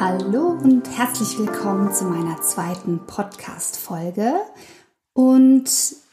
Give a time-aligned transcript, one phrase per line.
[0.00, 4.34] Hallo und herzlich willkommen zu meiner zweiten Podcast-Folge.
[5.12, 5.68] Und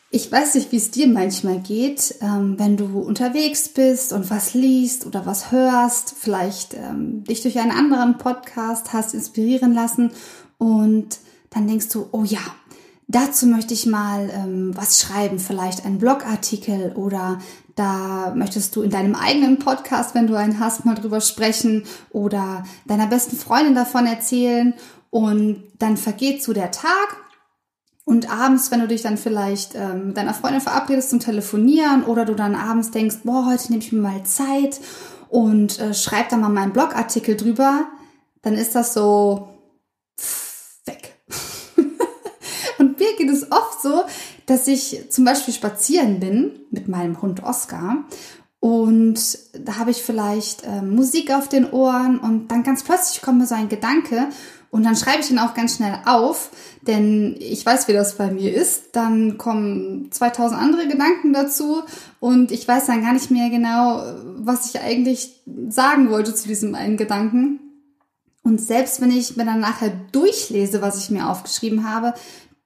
[0.09, 4.55] ich weiß nicht, wie es dir manchmal geht, ähm, wenn du unterwegs bist und was
[4.55, 10.09] liest oder was hörst, vielleicht ähm, dich durch einen anderen Podcast hast inspirieren lassen
[10.57, 11.19] und
[11.51, 12.41] dann denkst du, oh ja,
[13.07, 17.39] dazu möchte ich mal ähm, was schreiben, vielleicht einen Blogartikel oder
[17.75, 22.63] da möchtest du in deinem eigenen Podcast, wenn du einen hast, mal drüber sprechen oder
[22.85, 24.73] deiner besten Freundin davon erzählen.
[25.09, 27.17] Und dann vergeht so der Tag.
[28.05, 32.23] Und abends, wenn du dich dann vielleicht ähm, mit deiner Freundin verabredest zum Telefonieren oder
[32.23, 34.79] du dann abends denkst, boah, heute nehme ich mir mal Zeit
[35.29, 37.87] und äh, schreib da mal meinen Blogartikel drüber,
[38.43, 39.49] dann ist das so
[40.85, 41.19] weg.
[42.77, 44.03] und mir geht es oft so,
[44.47, 48.03] dass ich zum Beispiel spazieren bin mit meinem Hund Oscar
[48.59, 49.19] und
[49.53, 53.45] da habe ich vielleicht äh, Musik auf den Ohren und dann ganz plötzlich kommt mir
[53.45, 54.27] so ein Gedanke
[54.71, 56.49] und dann schreibe ich ihn auch ganz schnell auf,
[56.81, 58.95] denn ich weiß, wie das bei mir ist.
[58.95, 61.83] Dann kommen 2000 andere Gedanken dazu
[62.19, 64.03] und ich weiß dann gar nicht mehr genau,
[64.37, 67.59] was ich eigentlich sagen wollte zu diesem einen Gedanken.
[68.41, 72.13] Und selbst wenn ich mir dann nachher durchlese, was ich mir aufgeschrieben habe,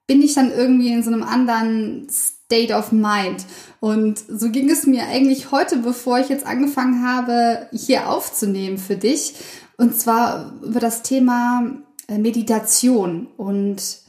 [0.10, 3.46] bin ich dann irgendwie in so einem anderen State of Mind.
[3.80, 8.96] Und so ging es mir eigentlich heute, bevor ich jetzt angefangen habe, hier aufzunehmen für
[8.96, 9.36] dich.
[9.78, 11.76] Und zwar über das Thema
[12.08, 14.00] äh, Meditation und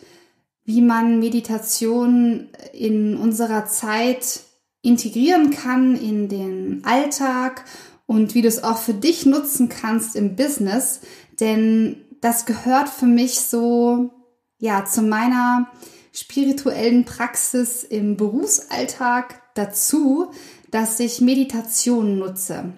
[0.65, 4.41] wie man Meditation in unserer Zeit
[4.81, 7.67] integrieren kann in den Alltag
[8.06, 11.00] und wie du es auch für dich nutzen kannst im Business.
[11.41, 14.15] Denn das gehört für mich so
[14.60, 15.66] ja, zu meiner
[16.12, 20.31] spirituellen Praxis im Berufsalltag dazu,
[20.71, 22.72] dass ich Meditation nutze.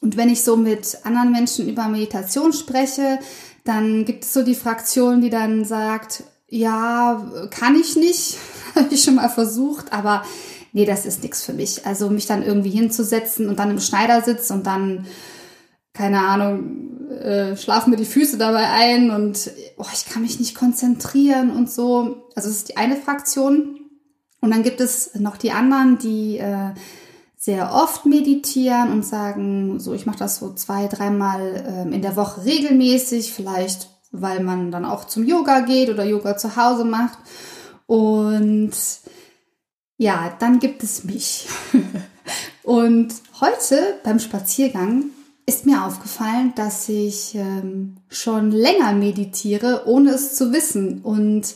[0.00, 3.18] Und wenn ich so mit anderen Menschen über Meditation spreche,
[3.64, 8.38] dann gibt es so die Fraktion, die dann sagt, ja, kann ich nicht,
[8.74, 10.24] habe ich schon mal versucht, aber
[10.72, 11.86] nee, das ist nichts für mich.
[11.86, 15.06] Also mich dann irgendwie hinzusetzen und dann im Schneidersitz und dann,
[15.94, 20.54] keine Ahnung, äh, schlafen mir die Füße dabei ein und oh, ich kann mich nicht
[20.54, 22.24] konzentrieren und so.
[22.34, 23.80] Also das ist die eine Fraktion.
[24.40, 26.72] Und dann gibt es noch die anderen, die äh,
[27.36, 32.16] sehr oft meditieren und sagen, so ich mache das so zwei, dreimal ähm, in der
[32.16, 37.18] Woche regelmäßig, vielleicht weil man dann auch zum Yoga geht oder Yoga zu Hause macht.
[37.86, 38.72] Und
[39.96, 41.48] ja, dann gibt es mich.
[42.62, 45.10] und heute beim Spaziergang
[45.46, 51.54] ist mir aufgefallen, dass ich ähm, schon länger meditiere, ohne es zu wissen und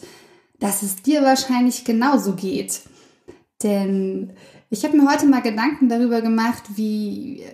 [0.61, 2.83] dass es dir wahrscheinlich genauso geht.
[3.65, 4.31] Denn
[4.71, 7.45] ich habe mir heute mal Gedanken darüber gemacht, wie,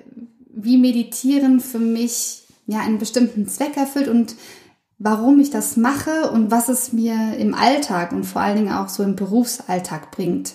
[0.55, 4.37] wie Meditieren für mich ja einen bestimmten Zweck erfüllt und
[4.99, 8.89] warum ich das mache und was es mir im Alltag und vor allen Dingen auch
[8.89, 10.55] so im Berufsalltag bringt.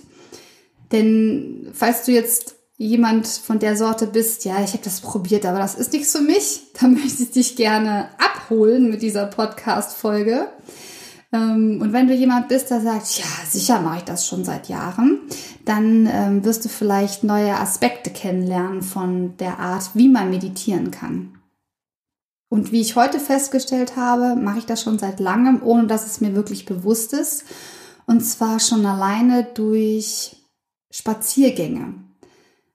[0.92, 5.60] Denn falls du jetzt jemand von der Sorte bist, ja, ich habe das probiert, aber
[5.60, 10.48] das ist nichts für mich, dann möchte ich dich gerne abholen mit dieser Podcast-Folge.
[11.32, 14.68] Ähm, und wenn du jemand bist, der sagt, ja, sicher mache ich das schon seit
[14.68, 15.20] Jahren,
[15.64, 21.38] dann ähm, wirst du vielleicht neue Aspekte kennenlernen von der Art, wie man meditieren kann.
[22.50, 26.20] Und wie ich heute festgestellt habe, mache ich das schon seit langem, ohne dass es
[26.20, 27.46] mir wirklich bewusst ist.
[28.08, 30.36] Und zwar schon alleine durch
[30.90, 32.11] Spaziergänge.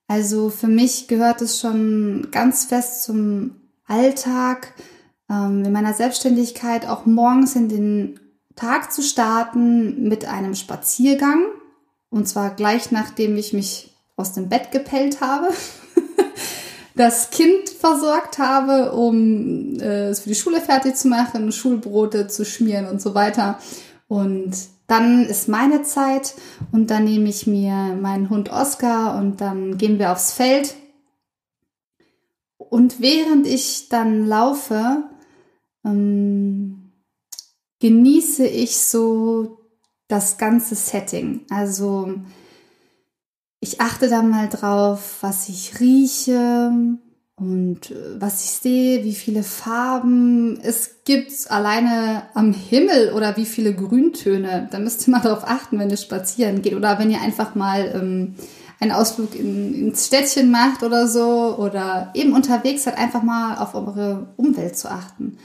[0.08, 3.56] Also für mich gehört es schon ganz fest zum
[3.86, 4.74] Alltag,
[5.28, 8.20] ähm, in meiner Selbstständigkeit auch morgens in den
[8.54, 11.44] Tag zu starten mit einem Spaziergang.
[12.08, 15.48] Und zwar gleich nachdem ich mich aus dem Bett gepellt habe,
[16.94, 22.44] das Kind versorgt habe, um äh, es für die Schule fertig zu machen, Schulbrote zu
[22.44, 23.58] schmieren und so weiter.
[24.08, 24.54] Und
[24.86, 26.34] dann ist meine Zeit
[26.72, 30.76] und dann nehme ich mir meinen Hund Oscar und dann gehen wir aufs Feld.
[32.58, 35.04] Und während ich dann laufe,
[35.84, 36.92] ähm,
[37.80, 39.58] genieße ich so
[40.08, 41.46] das ganze Setting.
[41.50, 42.14] Also
[43.60, 46.70] ich achte da mal drauf, was ich rieche,
[47.38, 53.44] und äh, was ich sehe, wie viele Farben es gibt alleine am Himmel oder wie
[53.44, 54.68] viele Grüntöne.
[54.70, 57.92] Da müsst ihr mal darauf achten, wenn ihr spazieren geht oder wenn ihr einfach mal
[57.94, 58.34] ähm,
[58.80, 63.74] einen Ausflug in, ins Städtchen macht oder so oder eben unterwegs seid, einfach mal auf
[63.74, 65.36] eure Umwelt zu achten.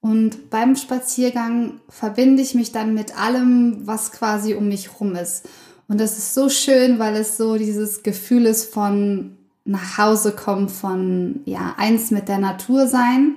[0.00, 5.48] Und beim Spaziergang verbinde ich mich dann mit allem, was quasi um mich rum ist.
[5.86, 9.37] Und das ist so schön, weil es so dieses Gefühl ist von
[9.68, 13.36] nach Hause kommen, von ja, eins mit der Natur sein.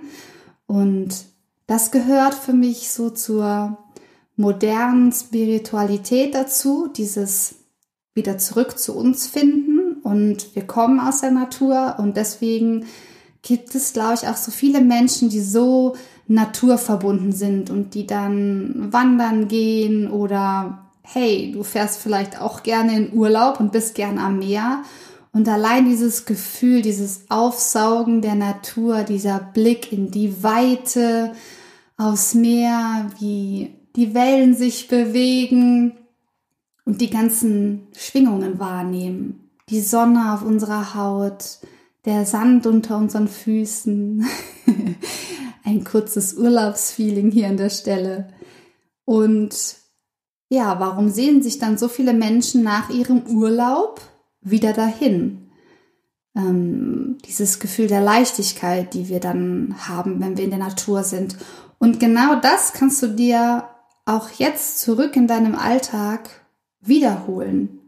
[0.66, 1.26] Und
[1.68, 3.78] das gehört für mich so zur
[4.38, 7.56] modernen Spiritualität dazu, dieses
[8.14, 9.98] wieder zurück zu uns finden.
[10.04, 12.86] Und wir kommen aus der Natur und deswegen
[13.42, 15.96] gibt es, glaube ich, auch so viele Menschen, die so
[16.28, 23.14] naturverbunden sind und die dann wandern gehen oder hey, du fährst vielleicht auch gerne in
[23.14, 24.84] Urlaub und bist gern am Meer.
[25.34, 31.34] Und allein dieses Gefühl, dieses Aufsaugen der Natur, dieser Blick in die Weite
[31.98, 35.94] aufs Meer, wie die Wellen sich bewegen
[36.86, 39.50] und die ganzen Schwingungen wahrnehmen.
[39.70, 41.60] Die Sonne auf unserer Haut,
[42.04, 44.26] der Sand unter unseren Füßen,
[45.64, 48.28] ein kurzes Urlaubsfeeling hier an der Stelle.
[49.06, 49.56] Und
[50.50, 54.02] ja, warum sehen sich dann so viele Menschen nach ihrem Urlaub
[54.42, 55.52] wieder dahin?
[56.36, 61.36] Ähm, dieses Gefühl der Leichtigkeit, die wir dann haben, wenn wir in der Natur sind.
[61.78, 63.70] Und genau das kannst du dir
[64.06, 66.30] auch jetzt zurück in deinem Alltag
[66.80, 67.82] wiederholen.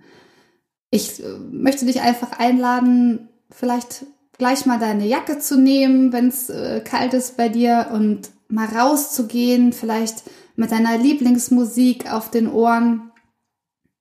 [0.89, 4.05] Ich äh, möchte dich einfach einladen, vielleicht
[4.38, 8.67] gleich mal deine Jacke zu nehmen, wenn es äh, kalt ist bei dir und mal
[8.67, 10.23] rauszugehen, vielleicht
[10.55, 13.11] mit deiner Lieblingsmusik auf den Ohren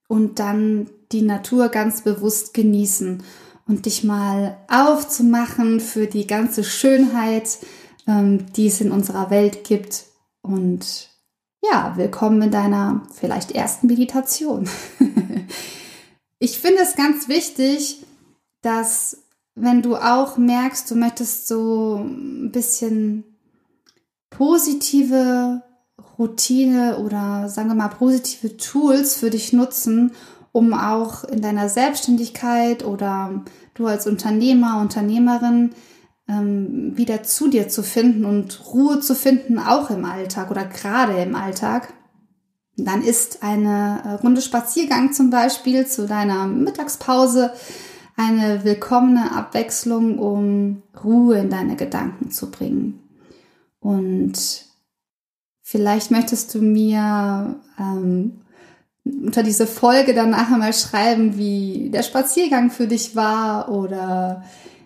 [0.09, 3.23] und dann die Natur ganz bewusst genießen
[3.67, 7.59] und dich mal aufzumachen für die ganze Schönheit,
[8.07, 10.05] ähm, die es in unserer Welt gibt.
[10.43, 11.11] Und
[11.63, 14.69] ja, willkommen in deiner vielleicht ersten Meditation.
[16.39, 18.05] ich finde es ganz wichtig,
[18.63, 19.19] dass
[19.55, 23.25] wenn du auch merkst, du möchtest so ein bisschen
[24.31, 25.63] positive
[26.19, 30.13] Routine oder sagen wir mal positive Tools für dich nutzen,
[30.53, 33.43] um auch in deiner Selbstständigkeit oder
[33.75, 35.71] du als Unternehmer, Unternehmerin
[36.29, 41.15] ähm, wieder zu dir zu finden und Ruhe zu finden, auch im Alltag oder gerade
[41.15, 41.95] im Alltag.
[42.77, 47.53] Dann ist eine äh, Runde Spaziergang zum Beispiel zu deiner Mittagspause
[48.17, 53.01] eine willkommene Abwechslung, um Ruhe in deine Gedanken zu bringen.
[53.81, 54.67] Und
[55.63, 58.42] vielleicht möchtest du mir ähm,
[59.05, 64.45] unter diese Folge dann nachher mal schreiben, wie der Spaziergang für dich war oder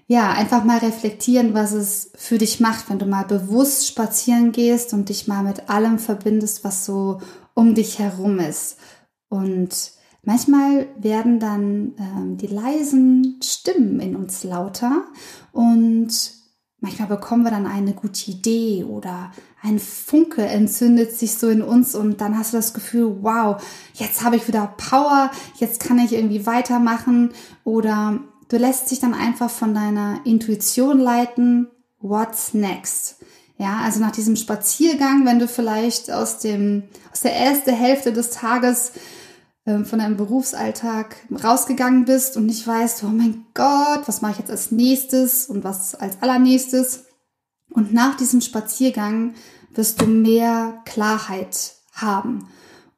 [0.08, 4.92] ja, einfach mal reflektieren, was es für dich macht, wenn du mal bewusst spazieren gehst
[4.92, 7.20] und dich mal mit allem verbindest, was so
[7.54, 8.78] um dich herum ist.
[9.28, 9.96] Und
[10.26, 15.04] Manchmal werden dann ähm, die leisen Stimmen in uns lauter
[15.52, 16.08] und
[16.80, 19.30] manchmal bekommen wir dann eine gute Idee oder
[19.66, 23.60] ein Funke entzündet sich so in uns und dann hast du das Gefühl, wow,
[23.94, 27.32] jetzt habe ich wieder Power, jetzt kann ich irgendwie weitermachen
[27.64, 31.68] oder du lässt dich dann einfach von deiner Intuition leiten,
[31.98, 33.16] what's next?
[33.58, 38.30] Ja, also nach diesem Spaziergang, wenn du vielleicht aus dem, aus der ersten Hälfte des
[38.30, 38.92] Tages
[39.64, 44.38] ähm, von deinem Berufsalltag rausgegangen bist und nicht weißt, oh mein Gott, was mache ich
[44.38, 47.06] jetzt als nächstes und was als allernächstes.
[47.70, 49.34] Und nach diesem Spaziergang
[49.76, 52.48] wirst du mehr Klarheit haben.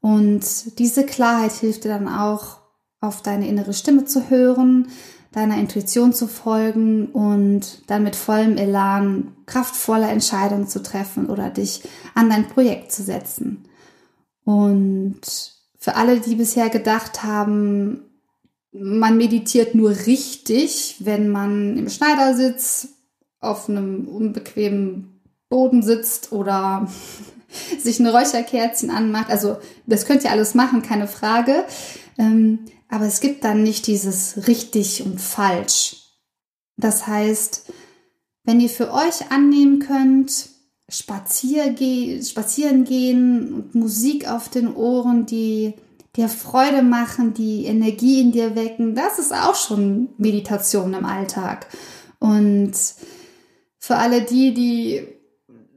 [0.01, 2.59] Und diese Klarheit hilft dir dann auch,
[3.01, 4.89] auf deine innere Stimme zu hören,
[5.33, 11.83] deiner Intuition zu folgen und dann mit vollem Elan kraftvolle Entscheidungen zu treffen oder dich
[12.15, 13.69] an dein Projekt zu setzen.
[14.45, 15.21] Und
[15.79, 18.03] für alle, die bisher gedacht haben,
[18.73, 22.89] man meditiert nur richtig, wenn man im Schneidersitz
[23.41, 25.18] auf einem unbequemen
[25.49, 26.89] Boden sitzt oder
[27.79, 29.31] sich ein Räucherkerzchen anmacht.
[29.31, 31.65] Also das könnt ihr alles machen, keine Frage.
[32.19, 35.97] Ähm, aber es gibt dann nicht dieses richtig und falsch.
[36.77, 37.73] Das heißt,
[38.45, 40.49] wenn ihr für euch annehmen könnt,
[40.89, 45.75] spazier ge spazieren gehen und Musik auf den Ohren, die
[46.17, 51.67] dir Freude machen, die Energie in dir wecken, das ist auch schon Meditation im Alltag.
[52.19, 52.73] Und
[53.79, 55.07] für alle die, die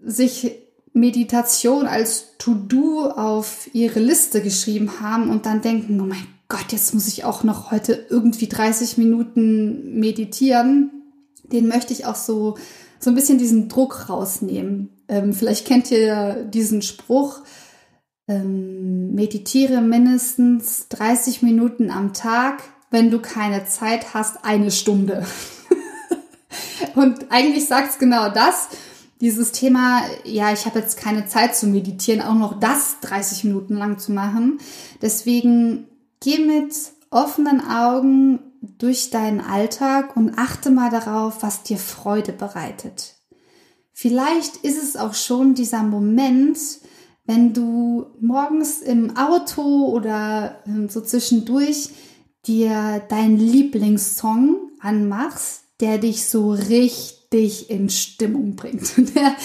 [0.03, 0.51] sich
[0.93, 6.93] Meditation als To-Do auf ihre Liste geschrieben haben und dann denken, oh mein Gott, jetzt
[6.93, 10.91] muss ich auch noch heute irgendwie 30 Minuten meditieren
[11.51, 12.57] den möchte ich auch so,
[12.99, 14.89] so ein bisschen diesen Druck rausnehmen.
[15.07, 17.41] Ähm, vielleicht kennt ihr diesen Spruch,
[18.27, 25.25] ähm, meditiere mindestens 30 Minuten am Tag, wenn du keine Zeit hast, eine Stunde.
[26.95, 28.69] Und eigentlich sagt es genau das.
[29.21, 33.75] Dieses Thema, ja, ich habe jetzt keine Zeit zu meditieren, auch noch das 30 Minuten
[33.75, 34.57] lang zu machen.
[34.99, 35.87] Deswegen
[36.19, 36.73] geh mit
[37.11, 38.39] offenen Augen
[38.79, 43.15] durch deinen Alltag und achte mal darauf, was dir Freude bereitet.
[43.93, 46.57] Vielleicht ist es auch schon dieser Moment,
[47.25, 51.89] wenn du morgens im Auto oder ähm, so zwischendurch
[52.47, 58.97] dir deinen Lieblingssong anmachst, der dich so richtig in Stimmung bringt.
[59.15, 59.35] Der,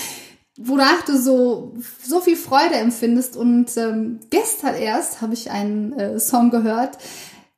[0.59, 3.37] wonach du so, so viel Freude empfindest.
[3.37, 6.99] Und ähm, gestern erst habe ich einen äh, Song gehört,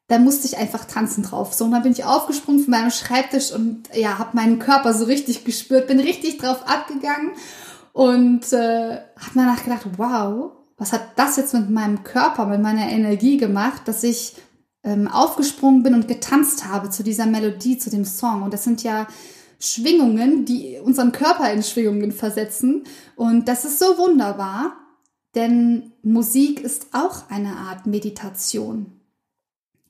[0.09, 1.53] da musste ich einfach tanzen drauf.
[1.53, 5.05] So, und dann bin ich aufgesprungen von meinem Schreibtisch und ja, habe meinen Körper so
[5.05, 7.33] richtig gespürt, bin richtig drauf abgegangen
[7.93, 12.89] und äh, habe mir nachgedacht, wow, was hat das jetzt mit meinem Körper, mit meiner
[12.89, 14.37] Energie gemacht, dass ich
[14.83, 18.43] ähm, aufgesprungen bin und getanzt habe zu dieser Melodie, zu dem Song.
[18.43, 19.07] Und das sind ja
[19.59, 22.85] Schwingungen, die unseren Körper in Schwingungen versetzen.
[23.17, 24.77] Und das ist so wunderbar,
[25.35, 28.99] denn Musik ist auch eine Art Meditation.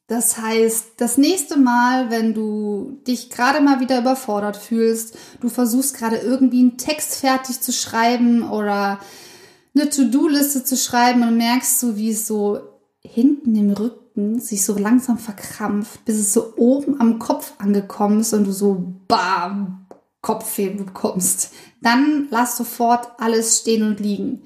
[0.09, 5.99] Das heißt, das nächste Mal, wenn du dich gerade mal wieder überfordert fühlst, du versuchst
[5.99, 9.01] gerade irgendwie einen Text fertig zu schreiben oder
[9.75, 12.59] eine To-Do-Liste zu schreiben und merkst so, wie es so
[13.03, 14.08] hinten im Rücken
[14.39, 18.95] sich so langsam verkrampft, bis es so oben am Kopf angekommen ist und du so
[19.07, 19.87] bam,
[20.21, 21.53] Kopfweh bekommst.
[21.81, 24.43] Dann lass sofort alles stehen und liegen.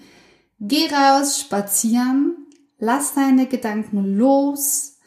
[0.61, 2.47] Geh raus, spazieren,
[2.79, 4.99] lass deine Gedanken los,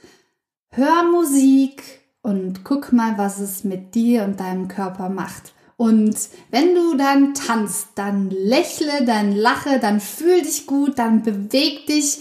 [0.70, 1.84] hör Musik
[2.22, 5.54] und guck mal, was es mit dir und deinem Körper macht.
[5.78, 6.16] Und
[6.52, 12.20] wenn du dann tanzt, dann lächle, dann lache, dann fühl dich gut, dann beweg dich,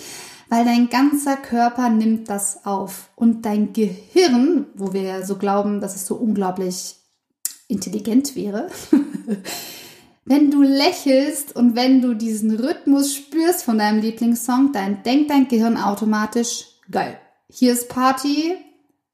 [0.48, 3.10] weil dein ganzer Körper nimmt das auf.
[3.16, 6.96] Und dein Gehirn, wo wir ja so glauben, dass es so unglaublich
[7.68, 8.70] intelligent wäre,
[10.24, 15.48] wenn du lächelst und wenn du diesen Rhythmus spürst von deinem Lieblingssong, dann denkt dein
[15.48, 17.18] Gehirn automatisch, geil,
[17.50, 18.54] hier ist Party,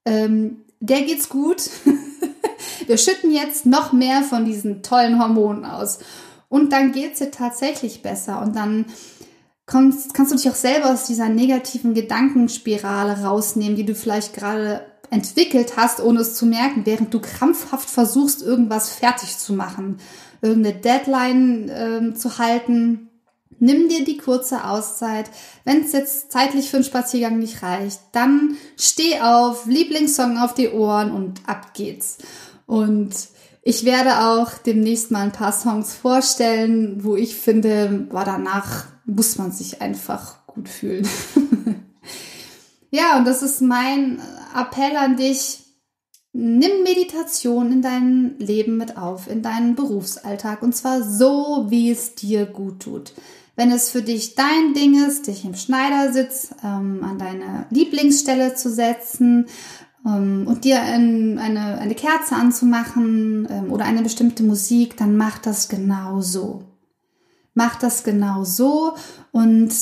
[0.04, 1.70] ähm, der geht's gut.
[2.86, 5.98] Wir schütten jetzt noch mehr von diesen tollen Hormonen aus.
[6.48, 8.40] Und dann geht's dir tatsächlich besser.
[8.42, 8.86] Und dann
[9.70, 14.82] kannst, kannst du dich auch selber aus dieser negativen Gedankenspirale rausnehmen, die du vielleicht gerade
[15.10, 19.98] entwickelt hast, ohne es zu merken, während du krampfhaft versuchst, irgendwas fertig zu machen,
[20.42, 23.10] irgendeine Deadline äh, zu halten
[23.60, 25.30] nimm dir die kurze Auszeit.
[25.64, 30.70] Wenn es jetzt zeitlich für einen Spaziergang nicht reicht, dann steh auf, Lieblingssong auf die
[30.70, 32.18] Ohren und ab geht's.
[32.66, 33.14] Und
[33.62, 39.36] ich werde auch demnächst mal ein paar Songs vorstellen, wo ich finde, war danach muss
[39.38, 41.06] man sich einfach gut fühlen.
[42.90, 44.20] ja, und das ist mein
[44.56, 45.64] Appell an dich.
[46.32, 52.14] Nimm Meditation in dein Leben mit auf, in deinen Berufsalltag und zwar so, wie es
[52.14, 53.12] dir gut tut.
[53.56, 58.70] Wenn es für dich dein Ding ist, dich im Schneidersitz ähm, an deine Lieblingsstelle zu
[58.70, 59.46] setzen
[60.02, 65.68] und dir ein, eine, eine Kerze anzumachen ähm, oder eine bestimmte Musik, dann mach das
[65.68, 66.64] genau so.
[67.54, 68.94] Mach das genau so
[69.32, 69.72] und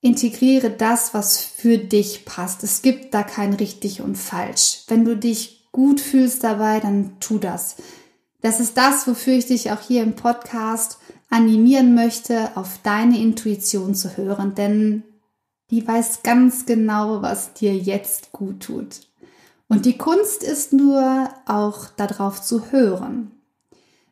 [0.00, 2.62] integriere das, was für dich passt.
[2.64, 4.84] Es gibt da kein richtig und falsch.
[4.88, 7.76] Wenn du dich gut fühlst dabei, dann tu das.
[8.42, 10.98] Das ist das, wofür ich dich auch hier im Podcast
[11.30, 15.02] animieren möchte, auf deine Intuition zu hören, denn
[15.70, 19.00] die weiß ganz genau, was dir jetzt gut tut.
[19.68, 23.32] Und die Kunst ist nur auch darauf zu hören.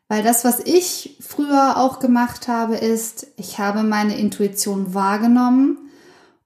[0.07, 5.89] Weil das, was ich früher auch gemacht habe, ist, ich habe meine Intuition wahrgenommen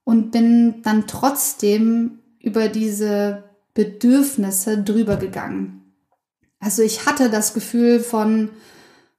[0.04, 5.94] und bin dann trotzdem über diese Bedürfnisse drüber gegangen.
[6.58, 8.50] Also ich hatte das Gefühl von,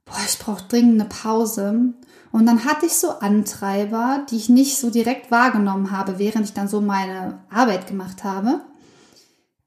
[0.05, 1.93] boah, ich brauche dringend eine Pause.
[2.31, 6.53] Und dann hatte ich so Antreiber, die ich nicht so direkt wahrgenommen habe, während ich
[6.53, 8.62] dann so meine Arbeit gemacht habe,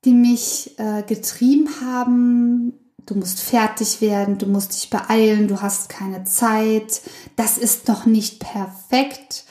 [0.05, 2.73] die mich äh, getrieben haben,
[3.07, 7.03] du musst fertig werden, du musst dich beeilen, du hast keine Zeit,
[7.37, 9.45] das ist doch nicht perfekt.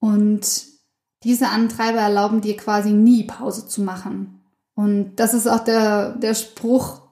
[0.00, 0.66] Und
[1.22, 4.40] diese Antreiber erlauben dir quasi nie Pause zu machen.
[4.74, 7.02] Und das ist auch der, der Spruch,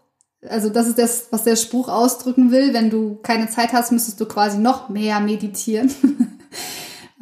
[0.47, 2.75] also das ist das, was der Spruch ausdrücken will.
[2.75, 5.91] Wenn du keine Zeit hast, müsstest du quasi noch mehr meditieren.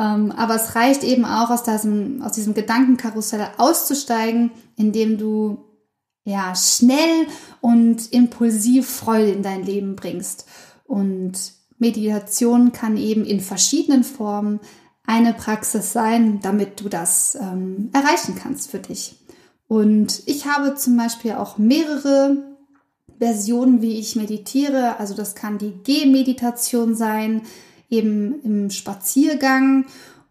[0.01, 5.59] ähm, aber es reicht eben auch aus diesem, aus diesem Gedankenkarussell auszusteigen, indem du
[6.25, 7.27] ja, schnell
[7.61, 10.47] und impulsiv Freude in dein Leben bringst.
[10.85, 11.33] Und
[11.79, 14.61] Meditation kann eben in verschiedenen Formen
[15.07, 19.17] eine Praxis sein, damit du das ähm, erreichen kannst für dich.
[19.67, 22.37] Und ich habe zum Beispiel auch mehrere
[23.19, 24.99] Versionen, wie ich meditiere.
[24.99, 27.43] Also das kann die Gehmeditation sein,
[27.91, 29.85] eben im Spaziergang.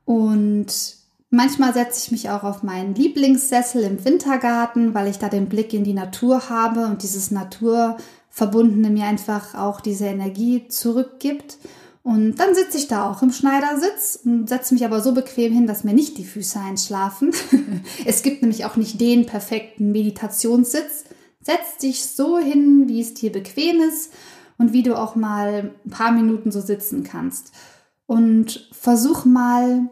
[0.06, 0.96] Und
[1.30, 5.74] manchmal setze ich mich auch auf meinen Lieblingssessel im Wintergarten, weil ich da den Blick
[5.74, 11.58] in die Natur habe und dieses Naturverbundene mir einfach auch diese Energie zurückgibt.
[12.02, 15.68] Und dann sitze ich da auch im Schneidersitz und setze mich aber so bequem hin,
[15.68, 17.32] dass mir nicht die Füße einschlafen.
[18.06, 21.04] es gibt nämlich auch nicht den perfekten Meditationssitz.
[21.42, 24.12] Setz dich so hin, wie es dir bequem ist
[24.60, 27.52] und wie du auch mal ein paar Minuten so sitzen kannst.
[28.06, 29.90] Und versuch mal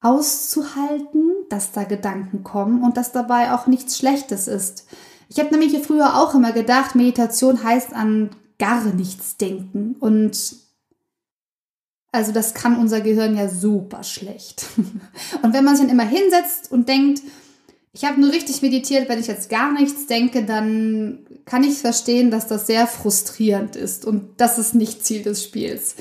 [0.00, 4.86] auszuhalten, dass da Gedanken kommen und dass dabei auch nichts Schlechtes ist.
[5.28, 10.56] Ich habe nämlich früher auch immer gedacht, Meditation heißt an gar nichts denken und
[12.10, 14.64] also das kann unser Gehirn ja super schlecht.
[15.42, 17.20] Und wenn man sich dann immer hinsetzt und denkt,
[17.92, 22.30] ich habe nur richtig meditiert, wenn ich jetzt gar nichts denke, dann kann ich verstehen,
[22.30, 25.96] dass das sehr frustrierend ist und das ist nicht Ziel des Spiels.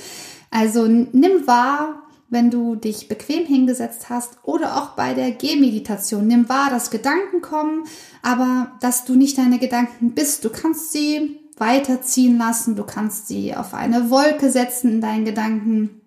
[0.52, 6.28] Also nimm wahr, wenn du dich bequem hingesetzt hast oder auch bei der Gehmeditation.
[6.28, 7.86] Nimm wahr, dass Gedanken kommen,
[8.22, 10.44] aber dass du nicht deine Gedanken bist.
[10.44, 16.02] Du kannst sie weiterziehen lassen, du kannst sie auf eine Wolke setzen in deinen Gedanken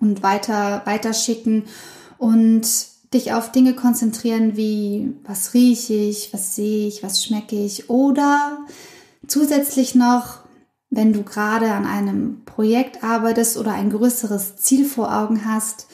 [0.00, 1.64] und weiter, weiter schicken
[2.18, 2.66] und
[3.12, 8.58] dich auf Dinge konzentrieren wie was rieche ich, was sehe ich, was schmecke ich oder
[9.26, 10.40] zusätzlich noch,
[10.90, 15.86] wenn du gerade an einem Projekt arbeitest oder ein größeres Ziel vor Augen hast,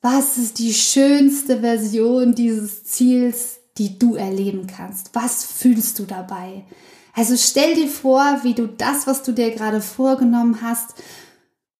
[0.00, 5.10] was ist die schönste Version dieses Ziels, die du erleben kannst?
[5.12, 6.64] Was fühlst du dabei?
[7.14, 10.94] Also stell dir vor, wie du das, was du dir gerade vorgenommen hast,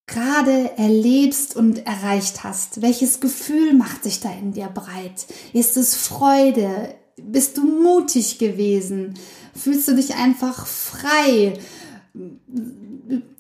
[0.08, 2.82] gerade erlebst und erreicht hast.
[2.82, 5.26] Welches Gefühl macht sich da in dir breit?
[5.52, 6.94] Ist es Freude?
[7.16, 9.14] Bist du mutig gewesen?
[9.54, 11.58] Fühlst du dich einfach frei?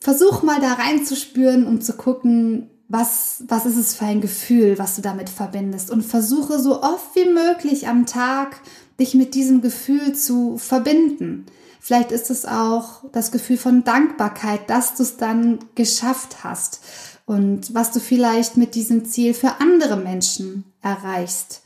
[0.00, 4.96] Versuch mal da reinzuspüren und zu gucken, was, was ist es für ein Gefühl, was
[4.96, 5.90] du damit verbindest.
[5.90, 8.60] Und versuche so oft wie möglich am Tag,
[9.00, 11.46] dich mit diesem Gefühl zu verbinden.
[11.80, 16.80] Vielleicht ist es auch das Gefühl von Dankbarkeit, dass du es dann geschafft hast
[17.24, 21.62] und was du vielleicht mit diesem Ziel für andere Menschen erreichst.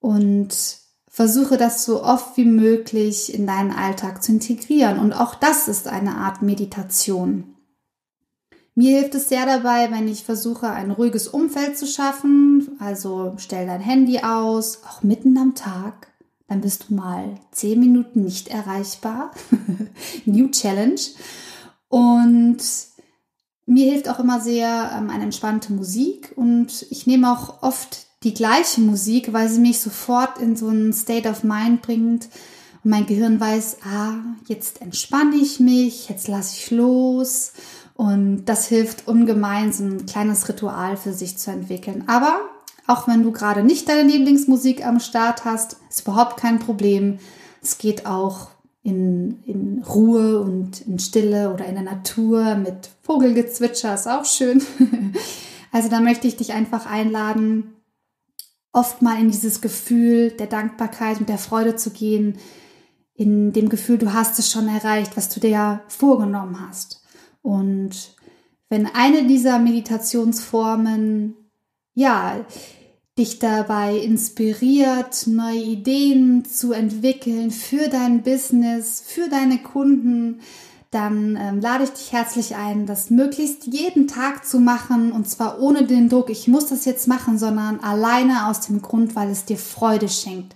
[0.00, 0.54] Und
[1.08, 4.98] versuche das so oft wie möglich in deinen Alltag zu integrieren.
[4.98, 7.54] Und auch das ist eine Art Meditation.
[8.74, 12.76] Mir hilft es sehr dabei, wenn ich versuche, ein ruhiges Umfeld zu schaffen.
[12.78, 16.08] Also stell dein Handy aus, auch mitten am Tag
[16.48, 19.32] dann bist du mal zehn Minuten nicht erreichbar.
[20.24, 21.00] New Challenge.
[21.88, 22.58] Und
[23.66, 28.34] mir hilft auch immer sehr ähm, eine entspannte Musik und ich nehme auch oft die
[28.34, 32.28] gleiche Musik, weil sie mich sofort in so einen State of Mind bringt
[32.84, 34.14] und mein Gehirn weiß, ah,
[34.46, 37.52] jetzt entspanne ich mich, jetzt lasse ich los
[37.94, 42.04] und das hilft ungemein, so ein kleines Ritual für sich zu entwickeln.
[42.06, 42.40] Aber
[42.86, 47.18] auch wenn du gerade nicht deine Lieblingsmusik am Start hast, ist überhaupt kein Problem.
[47.62, 48.48] Es geht auch
[48.82, 54.62] in, in Ruhe und in Stille oder in der Natur mit Vogelgezwitscher, ist auch schön.
[55.72, 57.74] Also da möchte ich dich einfach einladen,
[58.72, 62.38] oft mal in dieses Gefühl der Dankbarkeit und der Freude zu gehen,
[63.14, 67.02] in dem Gefühl, du hast es schon erreicht, was du dir ja vorgenommen hast.
[67.42, 68.14] Und
[68.70, 71.34] wenn eine dieser Meditationsformen
[71.96, 72.44] ja
[73.18, 80.40] dich dabei inspiriert, neue Ideen zu entwickeln für dein Business, für deine Kunden,
[80.90, 85.60] dann ähm, lade ich dich herzlich ein, das möglichst jeden Tag zu machen und zwar
[85.60, 89.46] ohne den Druck, ich muss das jetzt machen, sondern alleine aus dem Grund, weil es
[89.46, 90.54] dir Freude schenkt.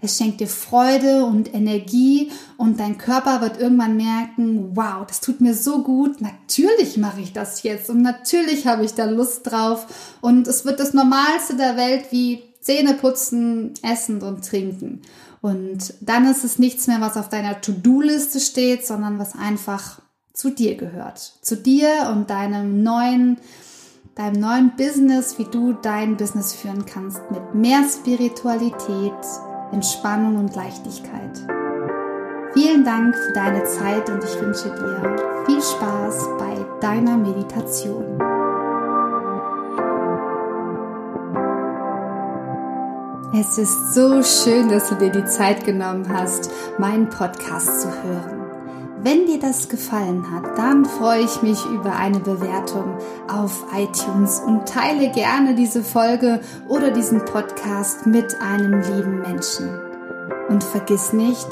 [0.00, 5.40] Es schenkt dir Freude und Energie und dein Körper wird irgendwann merken, wow, das tut
[5.40, 6.20] mir so gut.
[6.20, 10.80] Natürlich mache ich das jetzt und natürlich habe ich da Lust drauf und es wird
[10.80, 15.02] das Normalste der Welt wie Zähne putzen, essen und trinken.
[15.40, 20.00] Und dann ist es nichts mehr, was auf deiner To-Do-Liste steht, sondern was einfach
[20.32, 21.18] zu dir gehört.
[21.40, 23.38] Zu dir und deinem neuen,
[24.16, 29.14] deinem neuen Business, wie du dein Business führen kannst mit mehr Spiritualität,
[29.72, 31.30] Entspannung und Leichtigkeit.
[32.54, 38.18] Vielen Dank für deine Zeit und ich wünsche dir viel Spaß bei deiner Meditation.
[43.38, 48.45] Es ist so schön, dass du dir die Zeit genommen hast, meinen Podcast zu hören.
[49.06, 52.96] Wenn dir das gefallen hat, dann freue ich mich über eine Bewertung
[53.32, 59.70] auf iTunes und teile gerne diese Folge oder diesen Podcast mit einem lieben Menschen.
[60.48, 61.46] Und vergiss nicht,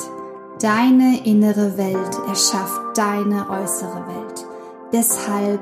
[0.61, 4.47] deine innere Welt erschafft deine äußere Welt.
[4.93, 5.61] Deshalb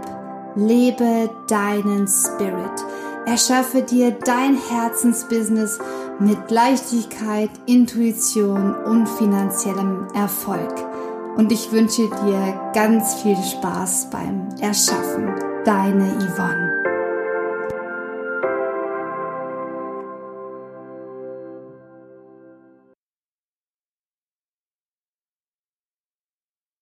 [0.55, 2.87] lebe deinen Spirit.
[3.26, 5.78] Erschaffe dir dein Herzensbusiness
[6.18, 10.91] mit Leichtigkeit, Intuition und finanziellem Erfolg.
[11.37, 15.31] Und ich wünsche dir ganz viel Spaß beim Erschaffen.
[15.64, 16.72] Deine Yvonne.